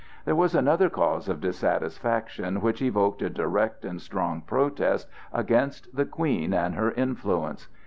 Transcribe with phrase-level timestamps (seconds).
[0.25, 6.05] There was another cause of dissatisfaction, which evoked a direct and strong protest against the
[6.05, 7.67] Queen and her influence.